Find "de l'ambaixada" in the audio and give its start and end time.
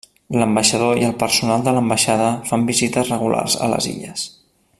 1.67-2.31